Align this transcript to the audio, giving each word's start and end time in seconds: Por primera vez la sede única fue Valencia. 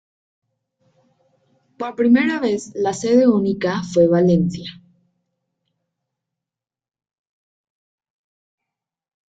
Por 1.77 1.95
primera 1.95 2.39
vez 2.39 2.71
la 2.73 2.91
sede 2.91 3.27
única 3.27 3.83
fue 3.83 4.07
Valencia. 4.07 4.81